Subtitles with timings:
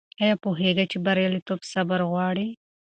[0.23, 2.47] آیا پوهېږې چې بریالیتوب صبر غواړي؟